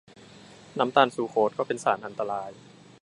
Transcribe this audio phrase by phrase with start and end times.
[0.79, 2.49] น้ำตาลซูโครสก็เป็นสารอันตราย